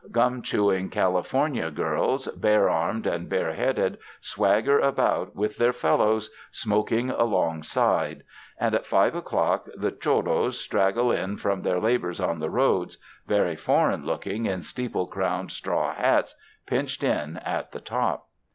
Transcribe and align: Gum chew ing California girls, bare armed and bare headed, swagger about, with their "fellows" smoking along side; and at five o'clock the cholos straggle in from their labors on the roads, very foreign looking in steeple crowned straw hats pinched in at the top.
Gum 0.11 0.41
chew 0.41 0.71
ing 0.73 0.89
California 0.89 1.69
girls, 1.69 2.25
bare 2.29 2.71
armed 2.71 3.05
and 3.05 3.29
bare 3.29 3.53
headed, 3.53 3.99
swagger 4.19 4.79
about, 4.79 5.35
with 5.35 5.57
their 5.57 5.73
"fellows" 5.73 6.31
smoking 6.49 7.11
along 7.11 7.61
side; 7.61 8.23
and 8.59 8.73
at 8.73 8.87
five 8.87 9.13
o'clock 9.13 9.69
the 9.77 9.91
cholos 9.91 10.59
straggle 10.59 11.11
in 11.11 11.37
from 11.37 11.61
their 11.61 11.79
labors 11.79 12.19
on 12.19 12.39
the 12.39 12.49
roads, 12.49 12.97
very 13.27 13.55
foreign 13.55 14.03
looking 14.03 14.47
in 14.47 14.63
steeple 14.63 15.05
crowned 15.05 15.51
straw 15.51 15.93
hats 15.93 16.33
pinched 16.65 17.03
in 17.03 17.37
at 17.37 17.71
the 17.71 17.79
top. 17.79 18.25